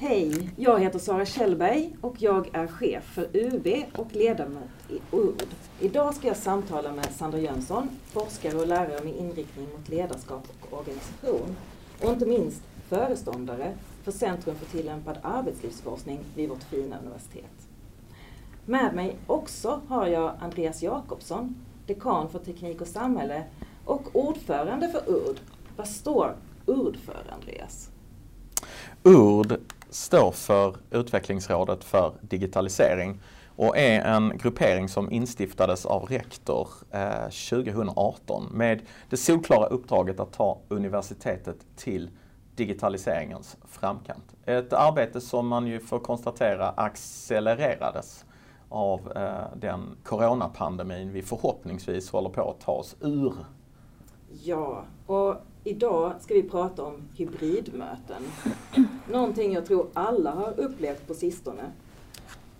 [0.00, 5.46] Hej, jag heter Sara Kjellberg och jag är chef för UB och ledamot i URD.
[5.80, 10.78] Idag ska jag samtala med Sandra Jönsson, forskare och lärare med inriktning mot ledarskap och
[10.78, 11.56] organisation.
[12.02, 13.74] Och inte minst föreståndare
[14.04, 17.68] för Centrum för tillämpad arbetslivsforskning vid vårt fina universitet.
[18.66, 21.54] Med mig också har jag Andreas Jakobsson,
[21.86, 23.44] dekan för teknik och samhälle
[23.84, 25.40] och ordförande för URD.
[25.76, 26.36] Vad står
[26.66, 27.90] URD för, Andreas?
[29.02, 29.58] URD
[29.90, 33.20] står för Utvecklingsrådet för digitalisering
[33.56, 40.32] och är en gruppering som instiftades av rektor eh, 2018 med det solklara uppdraget att
[40.32, 42.10] ta universitetet till
[42.54, 44.24] digitaliseringens framkant.
[44.44, 48.24] Ett arbete som man ju får konstatera accelererades
[48.68, 53.34] av eh, den coronapandemin vi förhoppningsvis håller på att ta oss ur.
[54.42, 55.36] Ja, och
[55.68, 58.22] idag ska vi prata om hybridmöten.
[59.10, 61.72] Någonting jag tror alla har upplevt på sistone.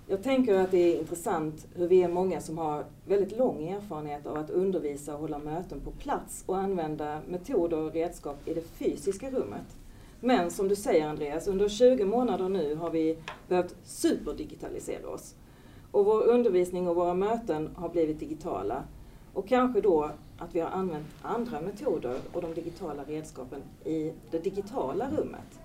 [0.06, 4.26] Jag tänker att det är intressant hur vi är många som har väldigt lång erfarenhet
[4.26, 8.60] av att undervisa och hålla möten på plats och använda metoder och redskap i det
[8.60, 9.76] fysiska rummet.
[10.20, 15.34] Men som du säger Andreas, under 20 månader nu har vi behövt superdigitalisera oss.
[15.90, 18.82] Och vår undervisning och våra möten har blivit digitala.
[19.32, 24.38] Och kanske då att vi har använt andra metoder och de digitala redskapen i det
[24.38, 25.60] digitala rummet.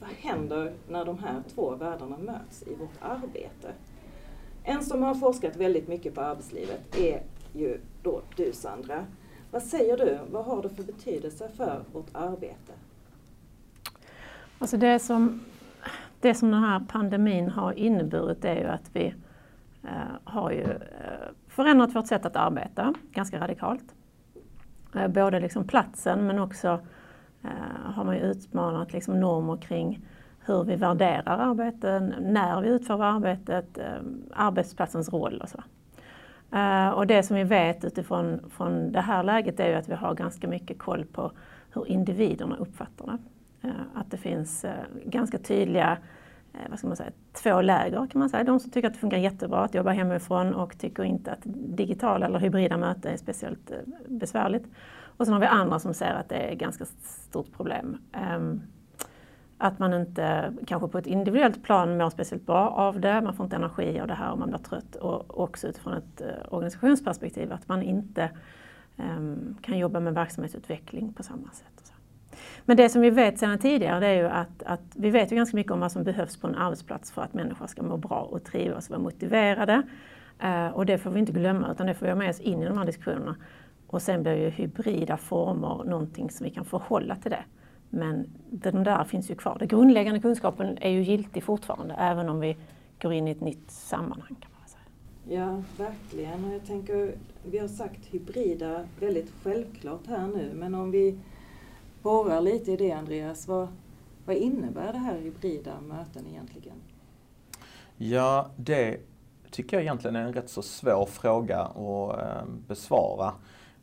[0.00, 3.72] Vad händer när de här två världarna möts i vårt arbete?
[4.64, 9.06] En som har forskat väldigt mycket på arbetslivet är ju då du Sandra.
[9.50, 10.18] Vad säger du?
[10.30, 12.72] Vad har det för betydelse för vårt arbete?
[14.58, 15.40] Alltså det som,
[16.20, 19.14] det som den här pandemin har inneburit är ju att vi
[19.82, 19.90] eh,
[20.24, 21.15] har ju eh,
[21.56, 23.94] förändrat vårt sätt att arbeta ganska radikalt.
[24.94, 26.80] Eh, både liksom platsen men också
[27.42, 30.06] eh, har man ju utmanat liksom normer kring
[30.44, 33.84] hur vi värderar arbeten, när vi utför arbetet, eh,
[34.32, 35.62] arbetsplatsens roll och så.
[36.94, 40.14] Och det som vi vet utifrån från det här läget är ju att vi har
[40.14, 41.32] ganska mycket koll på
[41.72, 43.18] hur individerna uppfattar det.
[43.94, 44.66] Att det finns
[45.04, 45.98] ganska tydliga
[46.56, 48.44] Eh, vad ska man säga, två läger kan man säga.
[48.44, 52.26] De som tycker att det funkar jättebra att jobba hemifrån och tycker inte att digitala
[52.26, 53.76] eller hybrida möten är speciellt eh,
[54.08, 54.64] besvärligt.
[55.16, 57.98] Och sen har vi andra som säger att det är ett ganska stort problem.
[58.12, 58.62] Ehm,
[59.58, 63.44] att man inte, kanske på ett individuellt plan, mår speciellt bra av det, man får
[63.44, 64.96] inte energi av det här och man blir trött.
[64.96, 68.30] Och också utifrån ett eh, organisationsperspektiv, att man inte
[68.96, 71.95] ehm, kan jobba med verksamhetsutveckling på samma sätt.
[72.68, 75.36] Men det som vi vet sedan tidigare det är ju att, att vi vet ju
[75.36, 78.20] ganska mycket om vad som behövs på en arbetsplats för att människor ska må bra
[78.20, 79.82] och trivas och vara motiverade.
[80.38, 82.62] Eh, och det får vi inte glömma utan det får vi ha med oss in
[82.62, 83.36] i de här diskussionerna.
[83.86, 87.44] Och sen blir ju hybrida former någonting som vi kan förhålla till det.
[87.90, 89.56] Men den där finns ju kvar.
[89.58, 92.56] Den grundläggande kunskapen är ju giltig fortfarande även om vi
[93.02, 94.36] går in i ett nytt sammanhang.
[94.40, 95.40] Kan man säga.
[95.40, 96.44] Ja, verkligen.
[96.44, 101.18] Och jag tänker, vi har sagt hybrida väldigt självklart här nu, men om vi
[102.06, 103.48] borrar lite i det Andreas.
[103.48, 103.68] Vad,
[104.24, 106.76] vad innebär det här hybrida möten egentligen?
[107.96, 109.00] Ja, det
[109.50, 113.32] tycker jag egentligen är en rätt så svår fråga att eh, besvara.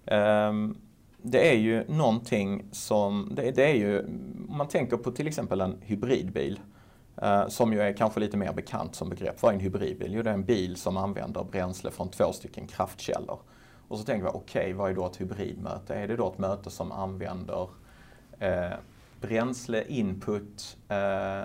[0.06, 0.78] Ehm,
[1.22, 4.00] det är ju någonting som, det, det, är ju,
[4.50, 6.60] om man tänker på till exempel en hybridbil,
[7.22, 9.42] eh, som ju är kanske lite mer bekant som begrepp.
[9.42, 10.14] Vad är en hybridbil?
[10.14, 13.40] Jo, det är en bil som använder bränsle från två stycken kraftkällor.
[13.88, 15.96] Och så tänker vi, okej, okay, vad är då ett hybridmöte?
[15.96, 17.68] Är det då ett möte som använder
[18.44, 18.78] eh,
[19.22, 21.44] bränsleinput eh,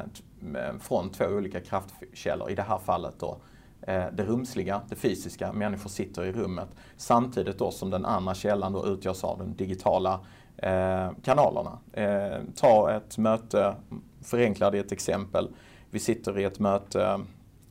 [0.81, 2.51] från två olika kraftkällor.
[2.51, 3.39] I det här fallet då
[3.83, 6.69] eh, det rumsliga, det fysiska, människor sitter i rummet.
[6.97, 10.21] Samtidigt då som den andra källan då utgörs av de digitala
[10.57, 11.79] eh, kanalerna.
[11.93, 13.75] Eh, ta ett möte,
[14.23, 15.49] förenklar det ett exempel.
[15.91, 17.21] Vi sitter i ett möte,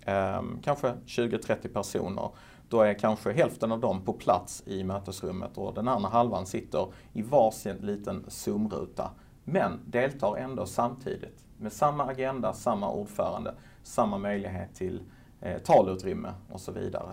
[0.07, 2.29] eh, kanske 20-30 personer.
[2.69, 6.88] Då är kanske hälften av dem på plats i mötesrummet och den andra halvan sitter
[7.13, 9.12] i varsin liten Zoom-ruta.
[9.44, 15.01] Men deltar ändå samtidigt med samma agenda, samma ordförande, samma möjlighet till
[15.42, 17.12] eh, talutrymme och så vidare.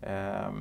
[0.00, 0.52] Eh,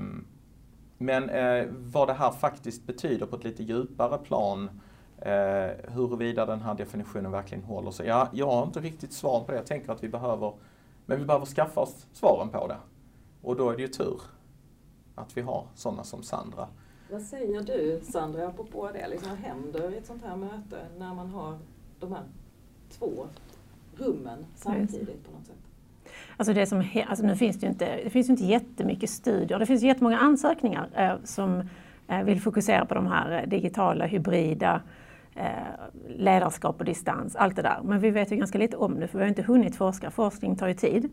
[0.97, 4.69] men eh, vad det här faktiskt betyder på ett lite djupare plan,
[5.17, 8.07] eh, huruvida den här definitionen verkligen håller sig.
[8.07, 9.57] Ja, jag har inte riktigt svar på det.
[9.57, 10.53] Jag tänker att vi behöver,
[11.11, 12.77] men vi behöver skaffa oss svaren på det.
[13.41, 14.21] Och då är det ju tur
[15.15, 16.67] att vi har sådana som Sandra.
[17.11, 21.13] Vad säger du Sandra, apropå det, liksom, vad händer i ett sånt här möte när
[21.13, 21.57] man har
[21.99, 22.23] de här
[22.89, 23.27] två
[23.97, 25.55] rummen samtidigt på något sätt?
[26.37, 29.59] Alltså det som, alltså nu finns det, ju inte, det finns ju inte jättemycket studier,
[29.59, 31.63] det finns jättemånga ansökningar eh, som
[32.07, 34.81] eh, vill fokusera på de här digitala, hybrida eh,
[35.35, 35.47] Eh,
[36.07, 37.79] ledarskap och distans, allt det där.
[37.83, 40.11] Men vi vet ju ganska lite om det för vi har inte hunnit forska.
[40.11, 41.09] Forskning tar ju tid.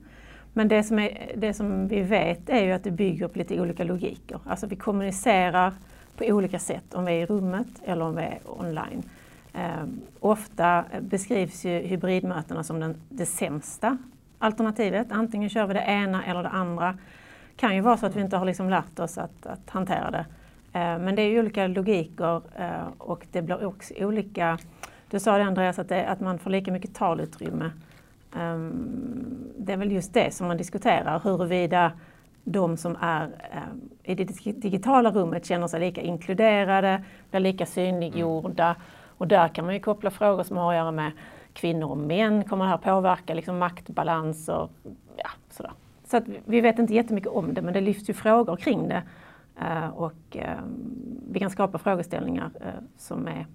[0.52, 3.60] Men det som, är, det som vi vet är ju att det bygger på lite
[3.60, 4.40] olika logiker.
[4.46, 5.72] Alltså vi kommunicerar
[6.16, 9.02] på olika sätt om vi är i rummet eller om vi är online.
[9.52, 13.98] Ehm, ofta beskrivs ju hybridmötena som den, det sämsta
[14.38, 15.06] alternativet.
[15.10, 16.92] Antingen kör vi det ena eller det andra.
[16.92, 20.10] Det kan ju vara så att vi inte har liksom lärt oss att, att hantera
[20.10, 20.26] det.
[20.78, 24.58] Eh, men det är ju olika logiker eh, och det blir också olika...
[25.10, 27.70] Du sa det Andreas, att, det, att man får lika mycket talutrymme.
[28.36, 31.92] Ehm, det är väl just det som man diskuterar, huruvida
[32.44, 38.76] de som är eh, i det digitala rummet känner sig lika inkluderade, blir lika synliggjorda.
[39.18, 41.12] Och där kan man ju koppla frågor som har att göra med
[41.52, 42.44] kvinnor och män.
[42.44, 44.70] Kommer det här påverka liksom maktbalans och
[45.16, 45.72] ja, sådär.
[46.04, 49.02] Så att vi vet inte jättemycket om det men det lyfts ju frågor kring det.
[49.60, 50.58] Eh, och eh,
[51.30, 53.46] vi kan skapa frågeställningar eh, som, är,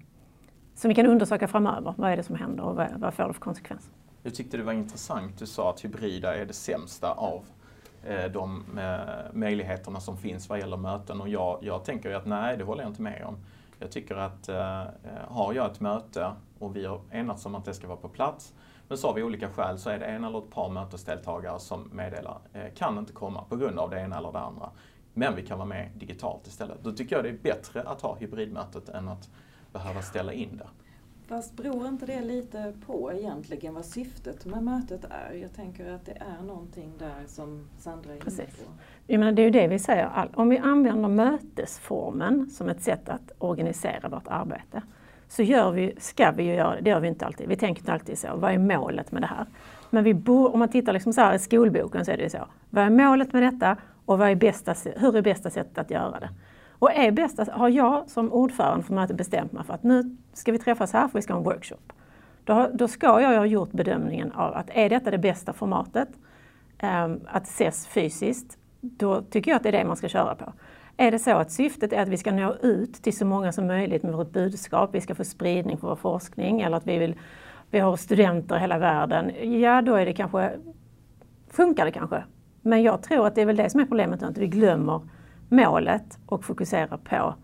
[0.74, 1.94] som vi kan undersöka framöver.
[1.96, 3.92] Vad är det som händer och vad, vad får det för konsekvenser?
[4.22, 7.44] Jag tyckte det var intressant, du sa att hybrida är det sämsta av
[8.32, 8.64] de
[9.32, 12.90] möjligheterna som finns vad gäller möten och jag, jag tänker att nej, det håller jag
[12.90, 13.36] inte med om.
[13.78, 14.48] Jag tycker att
[15.28, 18.52] har jag ett möte och vi har enats om att det ska vara på plats.
[18.88, 22.38] Men så av olika skäl så är det en eller ett par mötesdeltagare som meddelar
[22.52, 24.70] eh, kan inte komma på grund av det ena eller det andra.
[25.14, 26.78] Men vi kan vara med digitalt istället.
[26.82, 29.28] Då tycker jag det är bättre att ha hybridmötet än att
[29.72, 30.68] behöva ställa in det.
[31.26, 35.34] Fast beror inte det lite på egentligen vad syftet med mötet är?
[35.34, 38.72] Jag tänker att det är någonting där som Sandra är inne på.
[39.06, 43.08] Jag menar, det är ju det vi säger, om vi använder mötesformen som ett sätt
[43.08, 44.82] att organisera vårt arbete
[45.28, 47.48] så gör vi, ska vi ju göra det, det gör vi inte alltid.
[47.48, 49.46] Vi tänker inte alltid så, vad är målet med det här?
[49.90, 52.46] Men vi bo, om man tittar liksom så här i skolboken så är det så,
[52.70, 56.20] vad är målet med detta och vad är bästa, hur är bästa sättet att göra
[56.20, 56.30] det?
[56.78, 60.52] Och är bästa, har jag som ordförande för mötet bestämt mig för att nu ska
[60.52, 61.92] vi träffas här för vi ska ha en workshop.
[62.44, 66.08] Då, då ska jag ha gjort bedömningen av att är detta det bästa formatet,
[66.82, 70.52] um, att ses fysiskt, då tycker jag att det är det man ska köra på.
[70.96, 73.66] Är det så att syftet är att vi ska nå ut till så många som
[73.66, 77.14] möjligt med vårt budskap, vi ska få spridning för vår forskning eller att vi vill
[77.70, 80.50] vi har studenter i hela världen, ja då är det kanske,
[81.50, 82.24] funkar det kanske.
[82.66, 85.00] Men jag tror att det är väl det som är problemet, att vi glömmer
[85.48, 87.34] målet och fokuserar på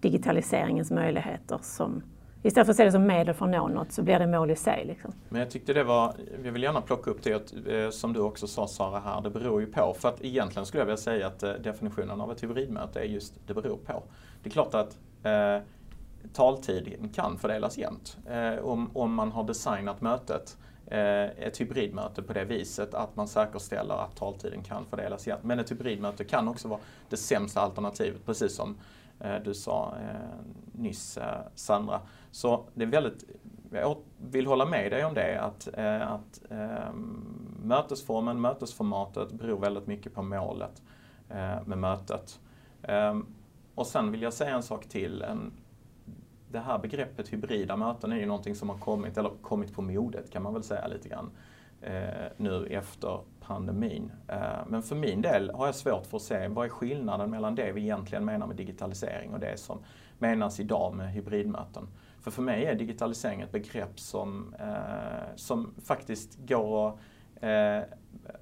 [0.00, 2.02] digitaliseringens möjligheter som
[2.42, 4.50] Istället för att se det som medel för att nå något så blir det mål
[4.50, 4.84] i sig.
[4.84, 5.12] Liksom.
[5.28, 6.14] Men jag tyckte det var,
[6.44, 9.60] jag vill gärna plocka upp det eh, som du också sa Sara här, det beror
[9.60, 9.94] ju på.
[9.98, 13.34] För att egentligen skulle jag vilja säga att eh, definitionen av ett hybridmöte är just
[13.46, 14.02] det beror på.
[14.42, 15.66] Det är klart att eh,
[16.32, 18.16] taltiden kan fördelas jämnt.
[18.26, 23.28] Eh, om, om man har designat mötet Eh, ett hybridmöte på det viset att man
[23.28, 25.44] säkerställer att taltiden kan fördelas jämnt.
[25.44, 28.76] Men ett hybridmöte kan också vara det sämsta alternativet, precis som
[29.20, 30.30] eh, du sa eh,
[30.72, 31.18] nyss
[31.54, 32.00] Sandra.
[32.30, 33.24] Så det är väldigt,
[33.70, 35.68] jag vill hålla med dig om det att,
[36.00, 40.82] att ehm, mötesformen, mötesformatet beror väldigt mycket på målet
[41.64, 42.40] med mötet.
[42.82, 43.26] Ehm,
[43.74, 45.24] och sen vill jag säga en sak till.
[46.56, 50.30] Det här begreppet hybrida möten är ju någonting som har kommit, eller kommit på modet
[50.30, 51.30] kan man väl säga lite grann
[51.80, 54.12] eh, nu efter pandemin.
[54.28, 57.54] Eh, men för min del har jag svårt för att se vad är skillnaden mellan
[57.54, 59.78] det vi egentligen menar med digitalisering och det som
[60.18, 61.88] menas idag med hybridmöten.
[62.20, 66.98] För för mig är digitalisering ett begrepp som, eh, som faktiskt går att
[67.40, 67.82] eh,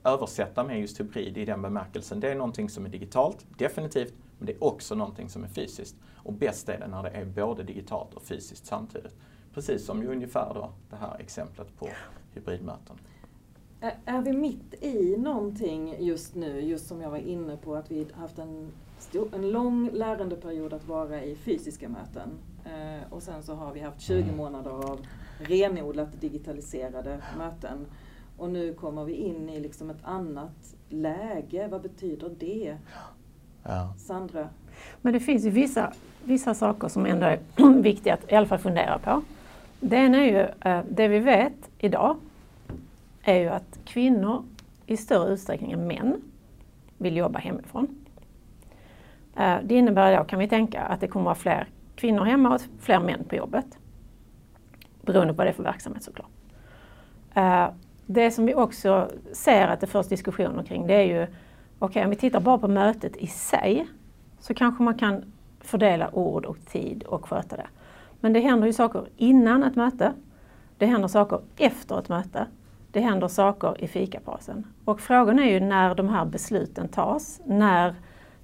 [0.05, 2.21] översätta med just hybrid i den bemärkelsen.
[2.21, 5.97] Det är någonting som är digitalt, definitivt, men det är också någonting som är fysiskt.
[6.17, 9.15] Och bäst är det när det är både digitalt och fysiskt samtidigt.
[9.55, 11.89] Precis som ju ungefär då det här exemplet på
[12.35, 12.97] hybridmöten.
[14.05, 18.07] Är vi mitt i någonting just nu, just som jag var inne på, att vi
[18.15, 22.29] haft en, stor, en lång lärandeperiod att vara i fysiska möten.
[22.65, 24.37] Eh, och sen så har vi haft 20 mm.
[24.37, 25.07] månader av
[25.39, 27.87] renodlat digitaliserade möten.
[28.39, 31.69] Och nu kommer vi in i liksom ett annat läge.
[31.69, 32.79] Vad betyder det?
[33.65, 33.95] Ja.
[33.99, 34.49] Sandra?
[35.03, 35.93] Men det finns ju vissa,
[36.25, 37.39] vissa saker som ändå är
[37.83, 39.23] viktiga att i alla fall fundera på.
[39.81, 42.17] Det ena är ju eh, det vi vet idag
[43.23, 44.45] är ju att kvinnor
[44.87, 46.23] i större utsträckning än män
[46.99, 48.05] vill jobba hemifrån.
[49.37, 52.55] Eh, det innebär då, kan vi tänka, att det kommer att vara fler kvinnor hemma
[52.55, 53.67] och fler män på jobbet.
[55.03, 56.31] Beroende på vad det är för verksamhet såklart.
[57.35, 57.69] Eh,
[58.07, 61.27] det som vi också ser att det förs diskussioner kring det är ju,
[61.91, 63.87] okay, om vi tittar bara på mötet i sig
[64.41, 65.25] så kanske man kan
[65.61, 67.67] fördela ord och tid och sköta det.
[68.21, 70.13] Men det händer ju saker innan ett möte.
[70.79, 72.47] Det händer saker efter ett möte
[72.95, 74.67] det händer saker i fikapausen.
[74.85, 77.95] Och frågan är ju när de här besluten tas, när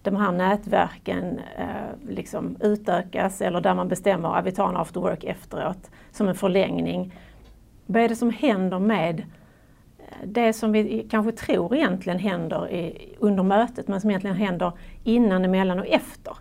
[0.03, 5.01] de här nätverken eh, liksom utökas eller där man bestämmer att vi tar en after
[5.01, 7.15] work efteråt som en förlängning.
[7.87, 9.23] Vad är det som händer med
[10.25, 14.73] det som vi kanske tror egentligen händer i, under mötet men som egentligen händer
[15.05, 16.37] innan, emellan och efter.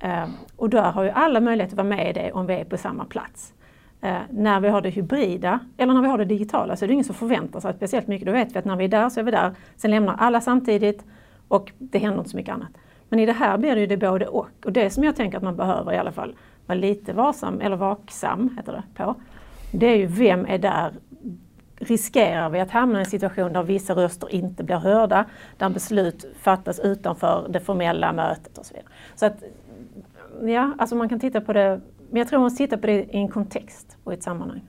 [0.00, 2.64] Eh, och där har ju alla möjlighet att vara med i det om vi är
[2.64, 3.52] på samma plats.
[4.00, 6.92] Eh, när vi har det hybrida eller när vi har det digitala så är det
[6.92, 8.26] ingen som förväntar sig speciellt mycket.
[8.26, 9.54] Då vet vi att när vi är där så är vi där.
[9.76, 11.04] Sen lämnar alla samtidigt
[11.48, 12.70] och det händer inte så mycket annat.
[13.08, 14.48] Men i det här blir det ju det både och.
[14.64, 16.36] Och det som jag tänker att man behöver i alla fall
[16.66, 19.14] vara lite varsam, eller vaksam heter det på,
[19.72, 20.92] det är ju vem är där
[21.80, 25.24] riskerar vi att hamna i en situation där vissa röster inte blir hörda,
[25.56, 28.92] där beslut fattas utanför det formella mötet och så vidare.
[29.14, 29.42] Så att,
[30.42, 32.92] ja, alltså man kan titta på det, men jag tror man måste titta på det
[32.92, 34.60] i en kontext och i ett sammanhang.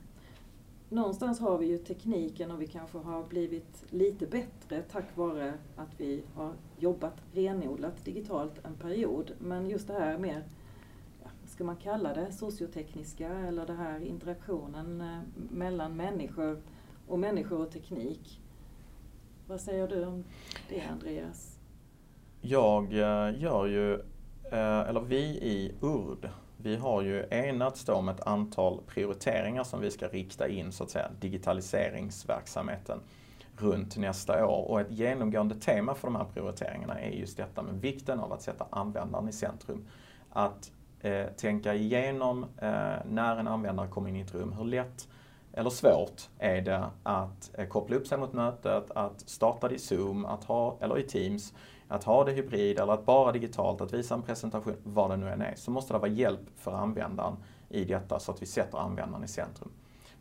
[0.90, 5.90] Någonstans har vi ju tekniken och vi kanske har blivit lite bättre tack vare att
[5.98, 9.32] vi har jobbat renodlat digitalt en period.
[9.40, 10.44] Men just det här mer,
[11.46, 15.20] ska man kalla det sociotekniska eller det här interaktionen eh,
[15.52, 16.58] mellan människor
[17.08, 18.42] och människor och teknik.
[19.48, 20.24] Vad säger du om
[20.70, 21.60] det Andreas?
[22.42, 23.94] Jag eh, gör ju,
[24.52, 29.92] eh, eller vi i URD, vi har ju enats om ett antal prioriteringar som vi
[29.92, 33.00] ska rikta in så att säga digitaliseringsverksamheten
[33.58, 34.72] runt nästa år.
[34.72, 38.42] Och ett genomgående tema för de här prioriteringarna är just detta med vikten av att
[38.42, 39.88] sätta användaren i centrum.
[40.30, 45.08] Att eh, tänka igenom eh, när en användare kommer in i ett rum, hur lätt
[45.54, 49.80] eller svårt är det att eh, koppla upp sig mot mötet, att starta det i
[49.80, 51.54] Zoom, att ha, eller i Teams,
[51.88, 55.30] att ha det hybrid eller att bara digitalt, att visa en presentation, vad det nu
[55.30, 57.36] än är, så måste det vara hjälp för användaren
[57.70, 59.72] i detta så att vi sätter användaren i centrum.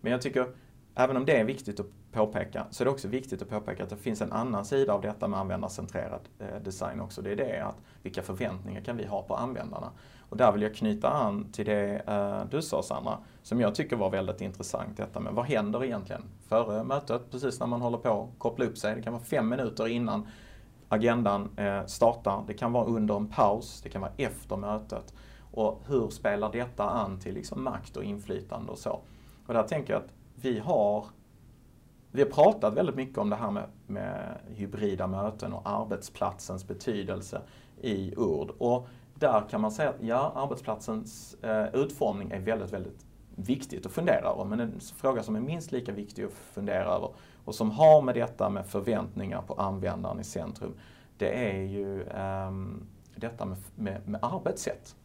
[0.01, 0.49] Men jag tycker,
[0.95, 3.91] även om det är viktigt att påpeka, så är det också viktigt att påpeka att
[3.91, 7.23] det finns en annan sida av detta med användarcentrerad eh, design också.
[7.23, 9.91] Det är det att vilka förväntningar kan vi ha på användarna?
[10.29, 13.97] Och där vill jag knyta an till det eh, du sa Sandra, som jag tycker
[13.97, 14.97] var väldigt intressant.
[14.97, 18.79] Detta med vad händer egentligen före mötet, precis när man håller på att koppla upp
[18.79, 18.95] sig.
[18.95, 20.27] Det kan vara fem minuter innan
[20.89, 22.45] agendan eh, startar.
[22.47, 25.15] Det kan vara under en paus, det kan vara efter mötet.
[25.53, 29.01] Och hur spelar detta an till liksom makt och inflytande och så?
[29.47, 31.07] Och där tänker jag att vi har
[32.13, 37.43] vi har pratat väldigt mycket om det här med, med hybrida möten och arbetsplatsens betydelse
[37.81, 38.51] i ord.
[38.59, 43.93] Och där kan man säga att ja, arbetsplatsens eh, utformning är väldigt, väldigt viktigt att
[43.93, 44.45] fundera över.
[44.45, 47.11] Men en fråga som är minst lika viktig att fundera över
[47.45, 50.75] och som har med detta med förväntningar på användaren i centrum,
[51.17, 52.51] det är ju eh,
[53.15, 54.97] detta med, med, med, arbetssätt.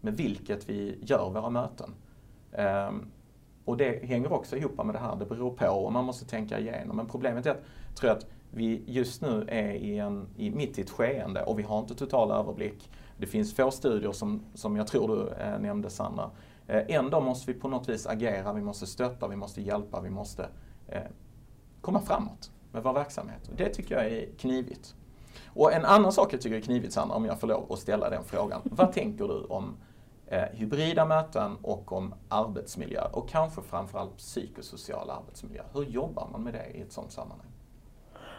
[0.00, 1.94] Med vilket vi gör våra möten.
[2.52, 2.90] Eh,
[3.64, 6.58] och det hänger också ihop med det här, det beror på och man måste tänka
[6.58, 6.96] igenom.
[6.96, 7.62] Men problemet är att,
[7.94, 11.58] tror jag, att vi just nu är i en, i, mitt i ett skeende och
[11.58, 12.90] vi har inte total överblick.
[13.16, 16.30] Det finns få studier som, som jag tror du eh, nämnde Sandra.
[16.66, 20.10] Eh, ändå måste vi på något vis agera, vi måste stötta, vi måste hjälpa, vi
[20.10, 20.48] måste
[20.88, 21.02] eh,
[21.80, 23.50] komma framåt med vår verksamhet.
[23.56, 24.94] Det tycker jag är knivigt.
[25.46, 28.10] Och en annan sak jag tycker är knivigt Sandra, om jag får lov att ställa
[28.10, 28.60] den frågan.
[28.64, 29.76] Vad tänker du om
[30.32, 35.62] eh, hybrida möten och om arbetsmiljö och kanske framförallt psykosocial arbetsmiljö?
[35.72, 37.46] Hur jobbar man med det i ett sådant sammanhang?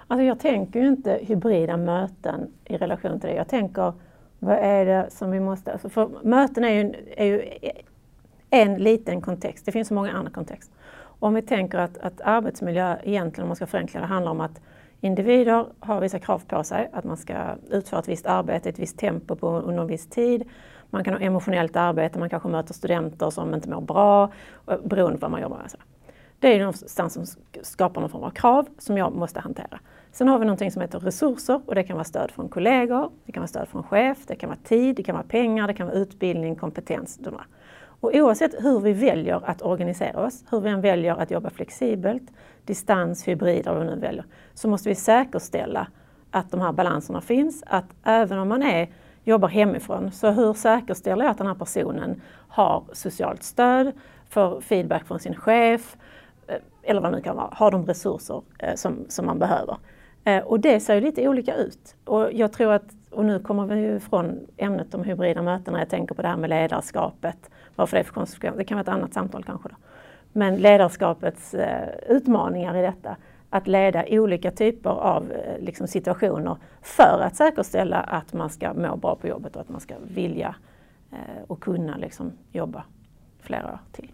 [0.08, 3.36] Alltså jag tänker ju inte hybrida möten i relation till det.
[3.36, 3.94] Jag tänker
[4.40, 5.72] vad är det som vi måste...
[5.72, 7.52] Alltså för möten är ju, är ju
[8.50, 10.76] en liten kontext, det finns så många andra kontexter.
[11.20, 14.62] Om vi tänker att, att arbetsmiljö egentligen, om man ska förenkla det, handlar om att
[15.02, 18.98] individer har vissa krav på sig, att man ska utföra ett visst arbete, ett visst
[18.98, 20.50] tempo på, under en viss tid.
[20.94, 24.32] Man kan ha emotionellt arbete, man kanske möter studenter som inte mår bra,
[24.68, 25.72] eh, beroende på vad man jobbar med.
[26.40, 27.26] Det är någonstans som
[27.62, 29.80] skapar någon form av krav som jag måste hantera.
[30.12, 33.32] Sen har vi någonting som heter resurser och det kan vara stöd från kollegor, det
[33.32, 35.88] kan vara stöd från chef, det kan vara tid, det kan vara pengar, det kan
[35.88, 37.20] vara utbildning, kompetens.
[37.84, 42.32] Och oavsett hur vi väljer att organisera oss, hur vi än väljer att jobba flexibelt,
[42.66, 45.88] distans, hybrid eller vad vi nu väljer, så måste vi säkerställa
[46.32, 47.64] att de här balanserna finns.
[47.68, 48.90] Att även om man är,
[49.24, 53.92] jobbar hemifrån, så hur säkerställer jag att den här personen har socialt stöd,
[54.30, 55.98] får feedback från sin chef,
[56.48, 59.78] eh, eller vad det nu kan vara, har de resurser eh, som, som man behöver.
[60.24, 61.96] Eh, och det ser ju lite olika ut.
[62.06, 65.80] Och jag tror att, och nu kommer vi ju från ämnet om hybrida möten när
[65.80, 67.50] jag tänker på det här med ledarskapet.
[67.76, 69.70] Varför det är för konsekvenser, det kan vara ett annat samtal kanske.
[69.70, 69.76] Då.
[70.32, 71.56] Men ledarskapets
[72.08, 73.16] utmaningar i detta,
[73.54, 78.96] att leda olika typer av eh, liksom, situationer för att säkerställa att man ska må
[78.96, 80.56] bra på jobbet och att man ska vilja
[81.12, 82.86] eh, och kunna liksom, jobba
[83.40, 84.12] flera år till.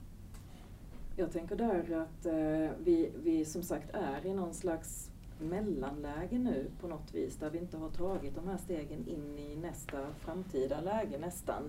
[1.15, 6.65] Jag tänker där att eh, vi, vi som sagt är i någon slags mellanläge nu
[6.81, 10.81] på något vis där vi inte har tagit de här stegen in i nästa framtida
[10.81, 11.63] läge nästan.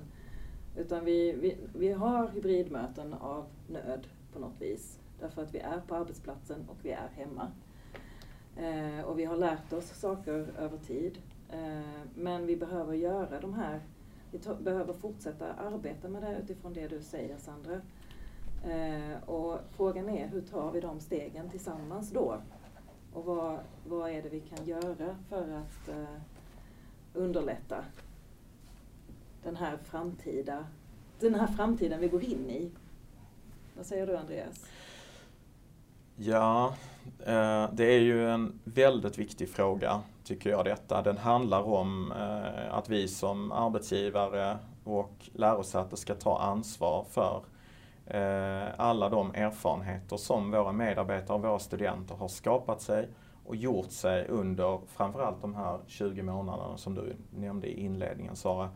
[0.77, 5.00] Utan vi, vi, vi har hybridmöten av nöd på något vis.
[5.21, 7.51] Därför att vi är på arbetsplatsen och vi är hemma.
[8.57, 11.19] Eh, och vi har lärt oss saker över tid.
[11.51, 13.81] Eh, men vi behöver göra de här,
[14.31, 17.81] vi behöver fortsätta arbeta med det utifrån det du säger Sandra.
[18.65, 22.41] Eh, och frågan är hur tar vi de stegen tillsammans då?
[23.13, 23.59] Och vad,
[23.89, 26.21] vad är det vi kan göra för att eh,
[27.15, 27.85] underlätta
[29.43, 30.67] den här, framtida,
[31.21, 32.71] den här framtiden vi går in i?
[33.77, 34.67] Vad säger du Andreas?
[36.23, 36.73] Ja,
[37.27, 41.03] eh, det är ju en väldigt viktig fråga tycker jag detta.
[41.03, 47.43] Den handlar om eh, att vi som arbetsgivare och lärosäte ska ta ansvar för
[48.07, 53.09] eh, alla de erfarenheter som våra medarbetare och våra studenter har skapat sig
[53.47, 58.69] och gjort sig under framförallt de här 20 månaderna som du nämnde i inledningen Sara.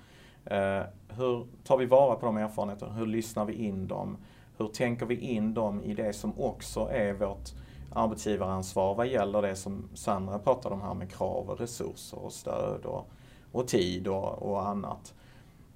[1.09, 2.93] Hur tar vi vara på de erfarenheterna?
[2.93, 4.17] Hur lyssnar vi in dem?
[4.59, 7.51] Hur tänker vi in dem i det som också är vårt
[7.95, 12.85] arbetsgivaransvar vad gäller det som Sandra pratade om här med krav och resurser och stöd
[12.85, 13.07] och,
[13.53, 15.15] och tid och, och annat.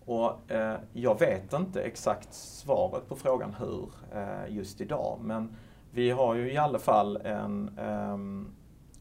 [0.05, 5.57] Och, eh, jag vet inte exakt svaret på frågan hur eh, just idag men
[5.91, 8.19] vi har ju i alla fall en, eh,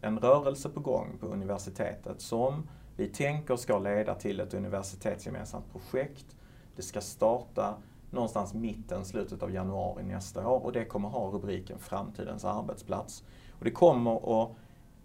[0.08, 6.26] en rörelse på gång på universitetet som vi tänker ska leda till ett universitetsgemensamt projekt.
[6.76, 7.76] Det ska starta
[8.18, 13.24] någonstans mitten, slutet av januari nästa år och det kommer ha rubriken Framtidens arbetsplats.
[13.52, 14.50] Och det kommer att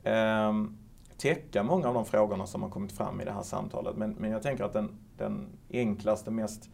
[0.03, 0.53] eh,
[1.17, 3.97] täcka många av de frågorna som har kommit fram i det här samtalet.
[3.97, 6.71] Men, men jag tänker att den, den enklaste, mest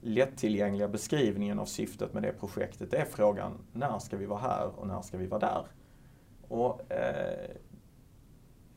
[0.00, 4.86] lättillgängliga beskrivningen av syftet med det projektet är frågan när ska vi vara här och
[4.86, 5.66] när ska vi vara där?
[6.48, 7.50] Och eh,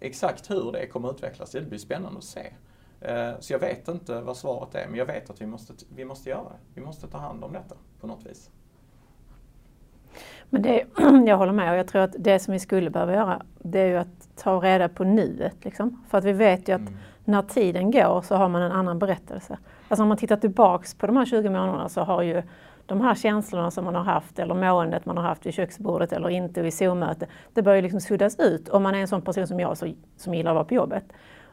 [0.03, 2.53] Exakt hur det kommer utvecklas, det blir spännande att se.
[3.01, 6.05] Eh, så jag vet inte vad svaret är, men jag vet att vi måste, vi
[6.05, 6.58] måste göra det.
[6.74, 8.50] Vi måste ta hand om detta på något vis.
[10.50, 10.86] Men det,
[11.25, 13.88] jag håller med och jag tror att det som vi skulle behöva göra det är
[13.88, 15.65] ju att ta reda på nuet.
[15.65, 16.03] Liksom.
[16.10, 16.98] För att vi vet ju att mm.
[17.25, 19.57] när tiden går så har man en annan berättelse.
[19.87, 22.44] Alltså om man tittar tillbaks på de här 20 månaderna så har ju
[22.85, 26.29] de här känslorna som man har haft eller måendet man har haft vid köksbordet eller
[26.29, 29.59] inte vid Zoom-möte, det börjar liksom suddas ut om man är en sån person som
[29.59, 29.77] jag
[30.18, 31.03] som gillar att vara på jobbet.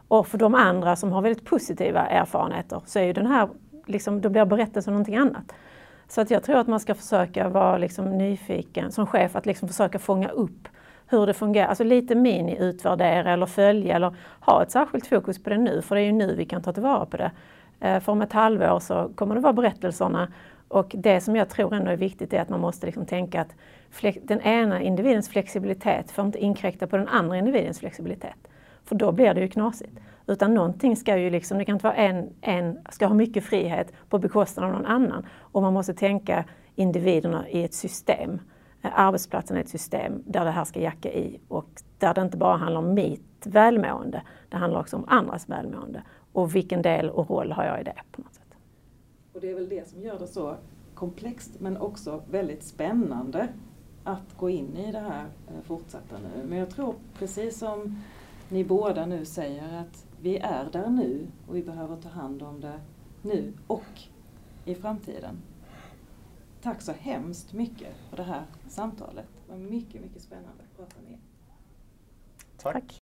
[0.08, 3.48] Och för de andra som har väldigt positiva erfarenheter så är ju den här,
[3.86, 5.52] liksom, då blir berättelsen någonting annat.
[6.08, 9.68] Så att jag tror att man ska försöka vara liksom nyfiken som chef, att liksom
[9.68, 10.68] försöka fånga upp
[11.06, 11.68] hur det fungerar.
[11.68, 16.00] Alltså lite mini-utvärdera eller följa eller ha ett särskilt fokus på det nu, för det
[16.00, 17.30] är ju nu vi kan ta tillvara på det.
[17.80, 20.28] Eh, för om ett halvår så kommer det vara berättelserna
[20.68, 23.54] och det som jag tror ändå är viktigt är att man måste liksom tänka att
[24.22, 28.48] den ena individens flexibilitet får inte inkräkta på den andra individens flexibilitet.
[28.88, 29.98] För då blir det ju knasigt.
[30.26, 33.92] Utan någonting ska ju liksom, det kan inte vara en, en ska ha mycket frihet
[34.08, 35.26] på bekostnad av någon annan.
[35.38, 38.40] Och man måste tänka individerna i ett system.
[38.82, 42.36] Eh, arbetsplatsen är ett system där det här ska jacka i och där det inte
[42.36, 46.02] bara handlar om mitt välmående, det handlar också om andras välmående.
[46.32, 48.54] Och vilken del och roll har jag i det på något sätt.
[49.32, 50.54] Och det är väl det som gör det så
[50.94, 53.48] komplext men också väldigt spännande
[54.04, 56.48] att gå in i det här eh, fortsatta nu.
[56.48, 58.02] Men jag tror precis som
[58.48, 62.60] ni båda nu säger att vi är där nu och vi behöver ta hand om
[62.60, 62.80] det
[63.22, 64.00] nu och
[64.64, 65.42] i framtiden.
[66.62, 69.26] Tack så hemskt mycket för det här samtalet.
[69.46, 71.18] Det var mycket, mycket spännande att prata med er.
[72.56, 72.94] Tack.